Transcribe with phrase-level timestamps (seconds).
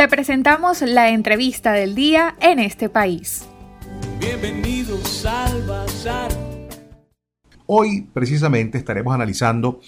[0.00, 3.46] Te presentamos la entrevista del día en este país.
[4.18, 6.30] Bienvenidos al Bazar.
[7.66, 9.78] Hoy precisamente estaremos analizando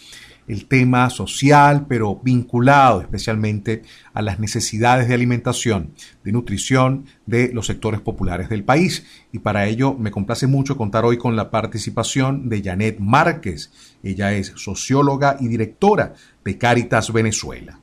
[0.46, 7.66] el tema social, pero vinculado especialmente a las necesidades de alimentación, de nutrición de los
[7.66, 9.06] sectores populares del país.
[9.32, 13.72] Y para ello me complace mucho contar hoy con la participación de Janet Márquez.
[14.02, 16.12] Ella es socióloga y directora
[16.44, 17.81] de Caritas Venezuela.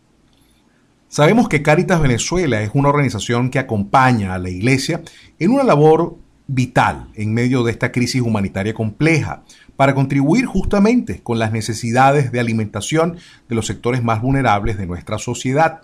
[1.11, 5.01] Sabemos que Caritas Venezuela es una organización que acompaña a la Iglesia
[5.39, 9.41] en una labor vital en medio de esta crisis humanitaria compleja,
[9.75, 13.17] para contribuir justamente con las necesidades de alimentación
[13.47, 15.81] de los sectores más vulnerables de nuestra sociedad.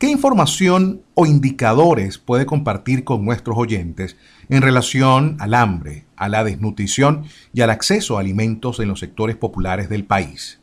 [0.00, 4.16] ¿Qué información o indicadores puede compartir con nuestros oyentes
[4.48, 7.24] en relación al hambre, a la desnutrición
[7.54, 10.58] y al acceso a alimentos en los sectores populares del país?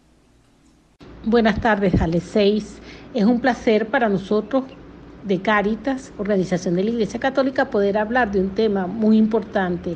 [1.25, 2.35] Buenas tardes, Alex
[3.13, 4.63] Es un placer para nosotros
[5.23, 9.95] de Cáritas, organización de la Iglesia Católica, poder hablar de un tema muy importante,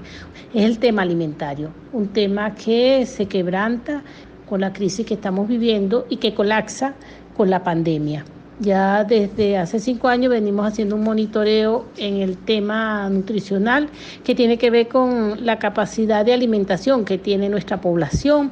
[0.53, 4.03] es el tema alimentario, un tema que se quebranta
[4.47, 6.93] con la crisis que estamos viviendo y que colapsa
[7.35, 8.23] con la pandemia.
[8.59, 13.89] Ya desde hace cinco años venimos haciendo un monitoreo en el tema nutricional
[14.23, 18.51] que tiene que ver con la capacidad de alimentación que tiene nuestra población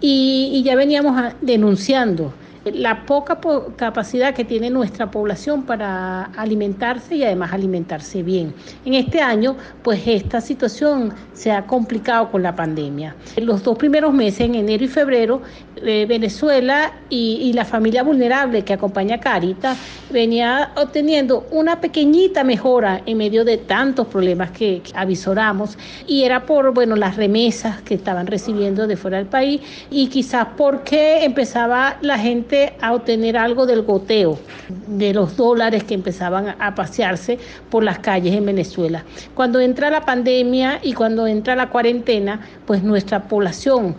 [0.00, 2.32] y, y ya veníamos denunciando
[2.72, 3.38] la poca
[3.76, 8.54] capacidad que tiene nuestra población para alimentarse y además alimentarse bien.
[8.84, 13.14] En este año, pues esta situación se ha complicado con la pandemia.
[13.36, 15.42] En los dos primeros meses, en enero y febrero,
[15.76, 19.76] eh, Venezuela y, la familia vulnerable que acompaña a Carita
[20.10, 26.44] venía obteniendo una pequeñita mejora en medio de tantos problemas que, que avisoramos y era
[26.44, 31.96] por bueno las remesas que estaban recibiendo de fuera del país y quizás porque empezaba
[32.02, 34.38] la gente a obtener algo del goteo,
[34.86, 37.38] de los dólares que empezaban a pasearse
[37.70, 39.04] por las calles en Venezuela.
[39.34, 43.94] Cuando entra la pandemia y cuando entra la cuarentena, pues nuestra población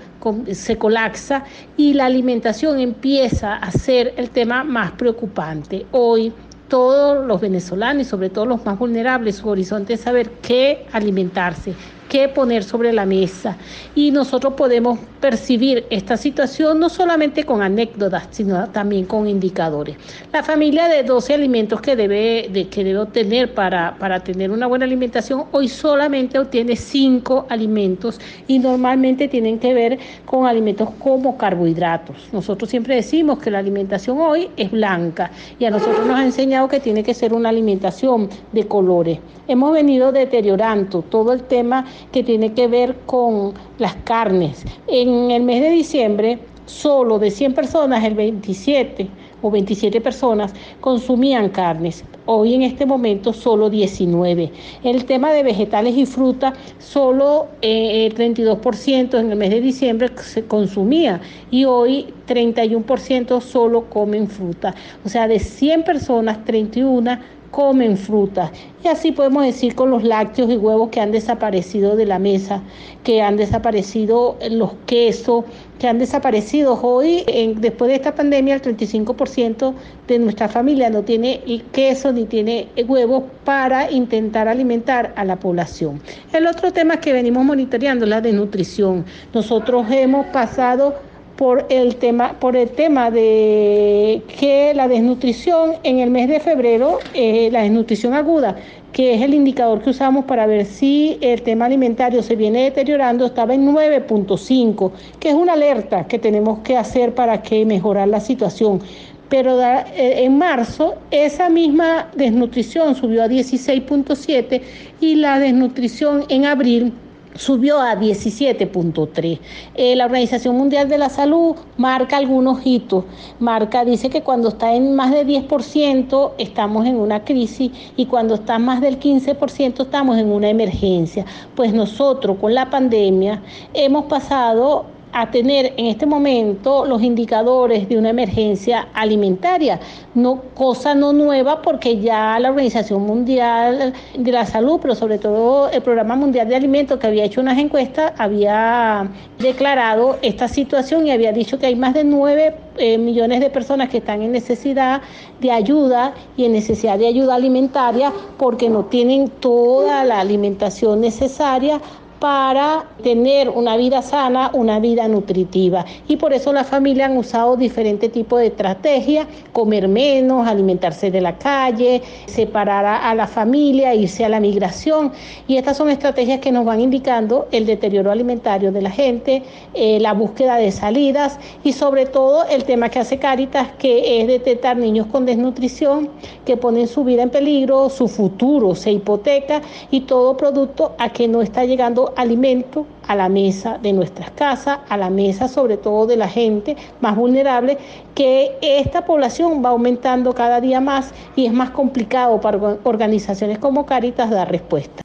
[0.51, 1.43] se colapsa
[1.77, 5.85] y la alimentación empieza a ser el tema más preocupante.
[5.91, 6.33] Hoy
[6.67, 11.73] todos los venezolanos y sobre todo los más vulnerables, su horizonte es saber qué alimentarse,
[12.09, 13.57] qué poner sobre la mesa.
[13.95, 19.97] Y nosotros podemos percibir esta situación no solamente con anécdotas, sino también con indicadores.
[20.31, 24.67] La familia de 12 alimentos que debe, de, que debe obtener para, para tener una
[24.67, 31.37] buena alimentación, hoy solamente obtiene 5 alimentos y normalmente tienen que ver con alimentos como
[31.37, 32.15] carbohidratos.
[32.31, 36.67] Nosotros siempre decimos que la alimentación hoy es blanca y a nosotros nos ha enseñado
[36.67, 39.19] que tiene que ser una alimentación de colores.
[39.47, 44.65] Hemos venido deteriorando todo el tema que tiene que ver con las carnes.
[44.87, 49.07] En el mes de diciembre, solo de 100 personas, el 27
[49.41, 52.03] o 27 personas consumían carnes.
[52.25, 54.51] Hoy en este momento solo 19.
[54.83, 60.09] El tema de vegetales y fruta, solo eh, el 32% en el mes de diciembre
[60.17, 61.21] se consumía
[61.51, 64.75] y hoy 31% solo comen fruta.
[65.05, 67.17] O sea, de 100 personas, 31
[67.51, 68.51] comen frutas.
[68.83, 72.61] Y así podemos decir con los lácteos y huevos que han desaparecido de la mesa,
[73.03, 75.45] que han desaparecido los quesos,
[75.79, 76.79] que han desaparecido.
[76.81, 77.23] Hoy,
[77.57, 79.73] después de esta pandemia, el 35%
[80.07, 81.41] de nuestra familia no tiene
[81.71, 86.01] queso ni tiene huevos para intentar alimentar a la población.
[86.33, 89.05] El otro tema que venimos monitoreando es la desnutrición.
[89.33, 90.95] Nosotros hemos pasado
[91.37, 96.99] por el tema, por el tema de que la desnutrición en el mes de febrero,
[97.13, 98.55] eh, la desnutrición aguda,
[98.91, 103.27] que es el indicador que usamos para ver si el tema alimentario se viene deteriorando,
[103.27, 108.19] estaba en 9.5, que es una alerta que tenemos que hacer para que mejorar la
[108.19, 108.81] situación.
[109.29, 114.61] Pero eh, en marzo esa misma desnutrición subió a 16.7
[115.01, 116.93] y la desnutrición en abril
[117.37, 119.39] subió a 17.3.
[119.75, 123.05] Eh, la Organización Mundial de la Salud marca algunos hitos.
[123.39, 128.35] Marca, dice que cuando está en más de 10% estamos en una crisis y cuando
[128.35, 131.25] está más del 15% estamos en una emergencia.
[131.55, 133.41] Pues nosotros con la pandemia
[133.73, 139.79] hemos pasado a tener en este momento los indicadores de una emergencia alimentaria,
[140.15, 145.69] no cosa no nueva porque ya la Organización Mundial de la Salud, pero sobre todo
[145.69, 149.09] el Programa Mundial de Alimentos que había hecho unas encuestas, había
[149.39, 153.89] declarado esta situación y había dicho que hay más de 9 eh, millones de personas
[153.89, 155.01] que están en necesidad
[155.39, 161.81] de ayuda y en necesidad de ayuda alimentaria porque no tienen toda la alimentación necesaria
[162.19, 165.85] para tener una vida sana, una vida nutritiva.
[166.07, 171.21] Y por eso las familias han usado diferentes tipos de estrategias, comer menos, alimentarse de
[171.21, 175.11] la calle, separar a, la familia, irse a la migración.
[175.47, 179.43] Y estas son estrategias que nos van indicando el deterioro alimentario de la gente,
[179.73, 184.27] eh, la búsqueda de salidas y sobre todo el tema que hace Caritas, que es
[184.27, 186.09] detectar niños con desnutrición
[186.45, 189.61] que ponen su vida en peligro, su futuro se hipoteca
[189.91, 194.79] y todo producto a que no está llegando alimento a la mesa de nuestras casas,
[194.87, 197.77] a la mesa sobre todo de la gente más vulnerable,
[198.15, 203.85] que esta población va aumentando cada día más y es más complicado para organizaciones como
[203.85, 205.03] Caritas dar respuesta.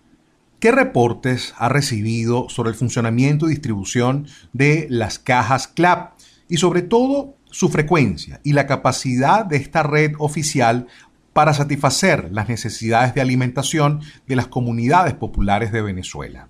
[0.58, 6.12] ¿Qué reportes ha recibido sobre el funcionamiento y distribución de las cajas CLAP
[6.48, 10.86] y sobre todo su frecuencia y la capacidad de esta red oficial
[11.32, 16.48] para satisfacer las necesidades de alimentación de las comunidades populares de Venezuela.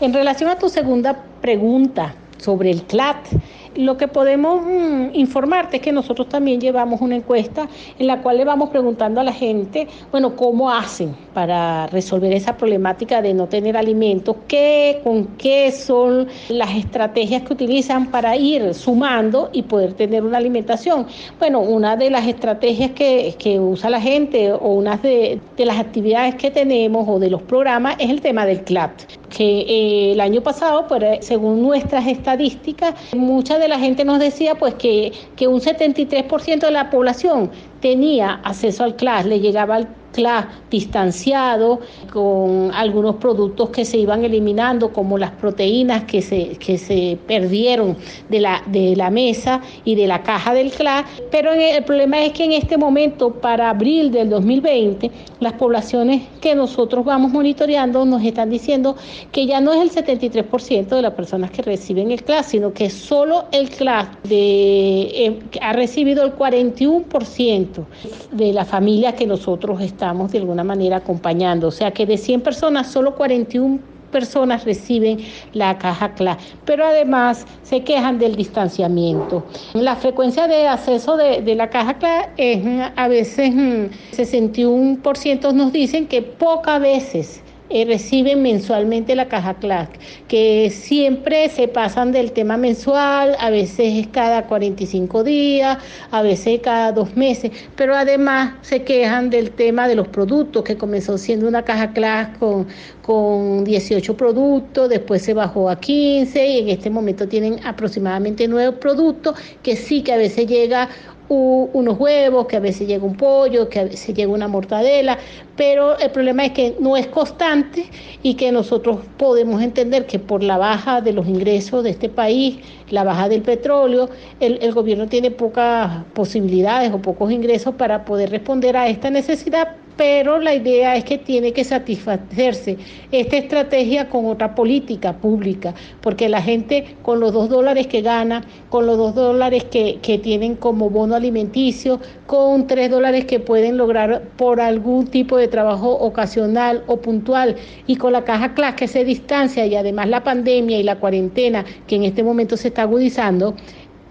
[0.00, 3.26] En relación a tu segunda pregunta sobre el CLAT,
[3.74, 7.68] lo que podemos mm, informarte es que nosotros también llevamos una encuesta
[7.98, 12.56] en la cual le vamos preguntando a la gente, bueno, cómo hacen para resolver esa
[12.56, 18.74] problemática de no tener alimentos, qué, con qué son las estrategias que utilizan para ir
[18.74, 21.06] sumando y poder tener una alimentación.
[21.40, 25.78] Bueno, una de las estrategias que, que usa la gente o una de, de, las
[25.78, 30.20] actividades que tenemos o de los programas es el tema del CLAT, que eh, el
[30.20, 35.46] año pasado, pues, según nuestras estadísticas, mucha de la gente nos decía pues que, que
[35.46, 39.88] un 73% de la población tenía acceso al CLAS, le llegaba al
[40.18, 41.78] CLAS distanciado,
[42.12, 47.96] con algunos productos que se iban eliminando, como las proteínas que se, que se perdieron
[48.28, 51.04] de la, de la mesa y de la caja del CLAS.
[51.30, 56.56] Pero el problema es que en este momento, para abril del 2020, las poblaciones que
[56.56, 58.96] nosotros vamos monitoreando nos están diciendo
[59.30, 62.90] que ya no es el 73% de las personas que reciben el CLAS, sino que
[62.90, 67.86] solo el CLAS de, eh, ha recibido el 41%
[68.32, 71.68] de la familia que nosotros estamos de alguna manera acompañando.
[71.68, 73.78] O sea que de 100 personas, solo 41
[74.10, 75.18] personas reciben
[75.52, 79.44] la caja CLA, pero además se quejan del distanciamiento.
[79.74, 82.62] La frecuencia de acceso de, de la caja CLA es
[82.96, 89.98] a veces 61% mm, nos dicen que pocas veces eh, reciben mensualmente la caja CLAC,
[90.26, 95.78] que siempre se pasan del tema mensual, a veces es cada 45 días,
[96.10, 100.76] a veces cada dos meses, pero además se quejan del tema de los productos, que
[100.76, 102.66] comenzó siendo una caja CLAC con,
[103.02, 108.78] con 18 productos, después se bajó a 15 y en este momento tienen aproximadamente 9
[108.78, 110.88] productos, que sí que a veces llega
[111.28, 115.18] unos huevos, que a veces llega un pollo, que a veces llega una mortadela,
[115.56, 117.90] pero el problema es que no es constante
[118.22, 122.58] y que nosotros podemos entender que por la baja de los ingresos de este país,
[122.90, 124.08] la baja del petróleo,
[124.40, 129.76] el, el gobierno tiene pocas posibilidades o pocos ingresos para poder responder a esta necesidad,
[129.98, 132.78] pero la idea es que tiene que satisfacerse
[133.10, 138.44] esta estrategia con otra política pública, porque la gente con los dos dólares que gana,
[138.70, 143.76] con los dos dólares que, que tienen como bono alimenticio, con tres dólares que pueden
[143.76, 147.56] lograr por algún tipo de trabajo ocasional o puntual
[147.88, 151.64] y con la caja CLAS que se distancia y además la pandemia y la cuarentena
[151.88, 153.56] que en este momento se está agudizando,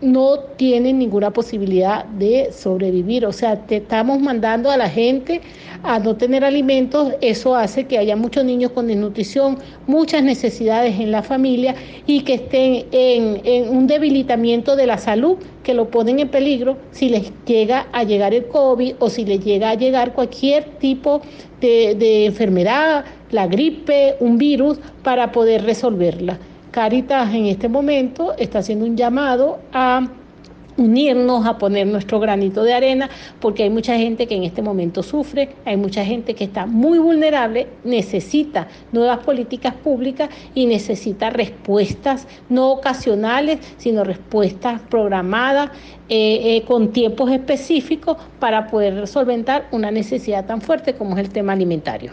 [0.02, 3.26] no tienen ninguna posibilidad de sobrevivir.
[3.26, 5.42] O sea, te estamos mandando a la gente
[5.84, 11.12] a no tener alimentos, eso hace que haya muchos niños con desnutrición, muchas necesidades en
[11.12, 16.30] la familia y que estén en, un debilitamiento de la salud que lo ponen en
[16.30, 20.66] peligro si les llega a llegar el COVID o si les llega a llegar cualquier
[20.80, 21.22] tipo
[21.62, 26.40] de, de enfermedad, la gripe, un virus, para poder resolverla.
[26.78, 30.08] Caritas en este momento está haciendo un llamado a
[30.78, 35.02] unirnos, a poner nuestro granito de arena, porque hay mucha gente que en este momento
[35.02, 42.28] sufre, hay mucha gente que está muy vulnerable, necesita nuevas políticas públicas y necesita respuestas
[42.48, 45.72] no ocasionales, sino respuestas programadas
[46.10, 51.32] eh, eh, con tiempos específicos para poder solventar una necesidad tan fuerte como es el
[51.32, 52.12] tema alimentario.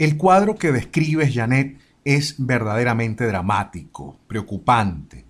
[0.00, 5.24] El cuadro que describes, Janet, es verdaderamente dramático, preocupante.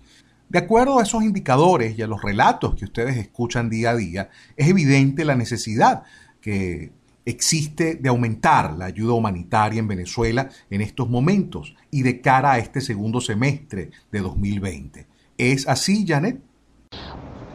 [0.49, 4.29] De acuerdo a esos indicadores y a los relatos que ustedes escuchan día a día,
[4.57, 6.03] es evidente la necesidad
[6.41, 6.91] que
[7.25, 12.57] existe de aumentar la ayuda humanitaria en Venezuela en estos momentos y de cara a
[12.57, 15.05] este segundo semestre de 2020.
[15.37, 16.41] ¿Es así, Janet?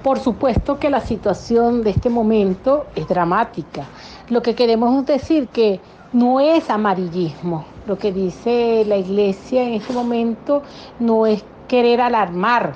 [0.02, 3.86] Por supuesto que la situación de este momento es dramática.
[4.28, 5.80] Lo que queremos decir que
[6.12, 10.62] no es amarillismo, Lo que dice la iglesia en este momento
[10.98, 12.74] no es querer alarmar,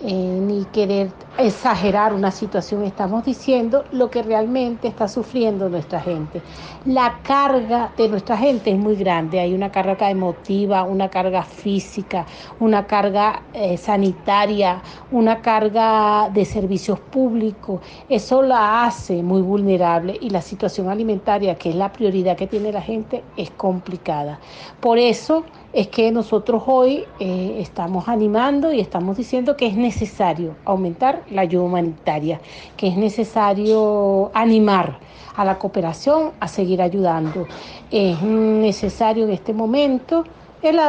[0.00, 6.42] eh, ni querer exagerar una situación, estamos diciendo lo que realmente está sufriendo nuestra gente.
[6.84, 12.26] La carga de nuestra gente es muy grande, hay una carga emotiva, una carga física,
[12.58, 20.30] una carga eh, sanitaria, una carga de servicios públicos, eso la hace muy vulnerable y
[20.30, 24.40] la situación alimentaria, que es la prioridad que tiene la gente, es complicada.
[24.80, 30.54] Por eso es que nosotros hoy eh, estamos animando y estamos diciendo que es necesario
[30.64, 32.40] aumentar la ayuda humanitaria,
[32.76, 34.98] que es necesario animar
[35.36, 37.46] a la cooperación a seguir ayudando.
[37.90, 40.24] Es necesario en este momento
[40.62, 40.80] el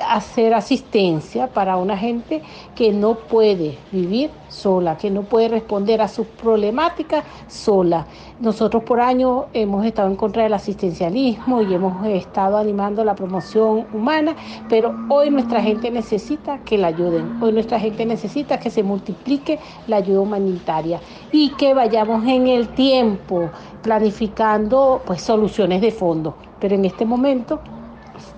[0.00, 2.42] hacer asistencia para una gente
[2.74, 8.06] que no puede vivir sola, que no puede responder a sus problemáticas sola.
[8.40, 13.86] Nosotros por años hemos estado en contra del asistencialismo y hemos estado animando la promoción
[13.92, 14.36] humana,
[14.68, 19.58] pero hoy nuestra gente necesita que la ayuden, hoy nuestra gente necesita que se multiplique
[19.86, 21.00] la ayuda humanitaria
[21.32, 23.50] y que vayamos en el tiempo
[23.82, 26.34] planificando pues soluciones de fondo.
[26.60, 27.60] Pero en este momento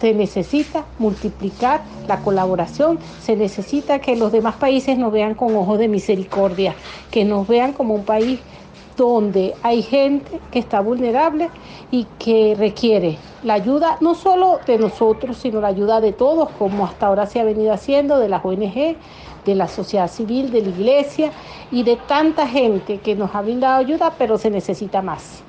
[0.00, 5.78] se necesita multiplicar la colaboración, se necesita que los demás países nos vean con ojos
[5.78, 6.74] de misericordia,
[7.10, 8.40] que nos vean como un país
[8.96, 11.48] donde hay gente que está vulnerable
[11.90, 16.84] y que requiere la ayuda no solo de nosotros, sino la ayuda de todos, como
[16.84, 18.96] hasta ahora se ha venido haciendo, de las ONG,
[19.46, 21.30] de la sociedad civil, de la iglesia
[21.70, 25.42] y de tanta gente que nos ha brindado ayuda, pero se necesita más.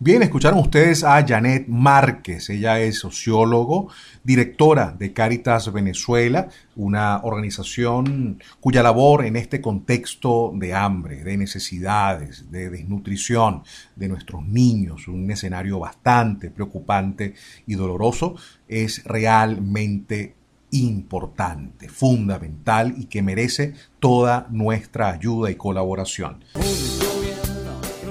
[0.00, 2.50] Bien, escucharon ustedes a Janet Márquez.
[2.50, 3.88] Ella es sociólogo,
[4.22, 12.48] directora de Caritas Venezuela, una organización cuya labor en este contexto de hambre, de necesidades,
[12.48, 13.64] de desnutrición
[13.96, 17.34] de nuestros niños, un escenario bastante preocupante
[17.66, 18.36] y doloroso,
[18.68, 20.36] es realmente
[20.70, 26.44] importante, fundamental y que merece toda nuestra ayuda y colaboración.